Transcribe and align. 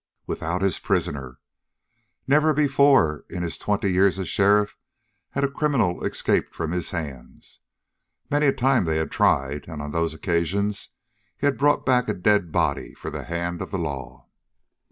Without 0.25 0.63
his 0.63 0.79
prisoner! 0.79 1.37
Never 2.25 2.55
before 2.55 3.23
in 3.29 3.43
his 3.43 3.55
twenty 3.55 3.91
years 3.93 4.17
as 4.17 4.27
sheriff 4.27 4.75
had 5.29 5.43
a 5.43 5.51
criminal 5.51 6.03
escaped 6.03 6.55
from 6.55 6.71
his 6.71 6.89
hands. 6.89 7.59
Many 8.27 8.47
a 8.47 8.51
time 8.51 8.85
they 8.85 8.97
had 8.97 9.11
tried, 9.11 9.67
and 9.67 9.79
on 9.79 9.91
those 9.91 10.15
occasions 10.15 10.89
he 11.37 11.45
had 11.45 11.55
brought 11.59 11.85
back 11.85 12.09
a 12.09 12.15
dead 12.15 12.51
body 12.51 12.95
for 12.95 13.11
the 13.11 13.25
hand 13.25 13.61
of 13.61 13.69
the 13.69 13.77
law. 13.77 14.25